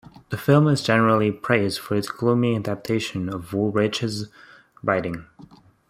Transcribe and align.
The 0.29 0.37
film 0.39 0.67
is 0.67 0.81
generally 0.81 1.31
praised 1.31 1.77
for 1.77 1.93
its 1.93 2.09
gloomy 2.09 2.55
adaptation 2.55 3.29
of 3.29 3.51
Woolrich's 3.53 4.29
writing. 4.81 5.27